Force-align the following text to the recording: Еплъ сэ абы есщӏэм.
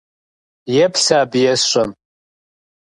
Еплъ 0.83 1.01
сэ 1.05 1.15
абы 1.21 1.39
есщӏэм. 1.51 1.89